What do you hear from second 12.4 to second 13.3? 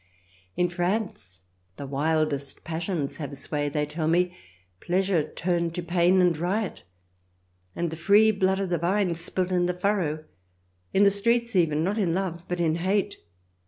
but in hate.